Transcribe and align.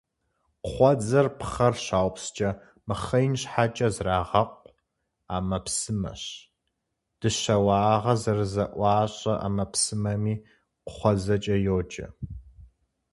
Кхъуэдзэр 0.63 1.27
пхъэр 1.39 1.73
щаупскӀэ 1.83 2.49
мыхъеин 2.87 3.33
щхьэкӀэ 3.41 3.87
зрагъэкъу 3.95 4.63
ӏэмэпсымэщ. 5.27 6.21
Дыщэ 7.19 7.55
уагъэ 7.65 8.13
зэрызэӏуащэ 8.21 9.33
ӏэмэпсымэми 9.41 10.35
кхъуэдзэкӏэ 10.87 11.55
йоджэ. 11.65 12.05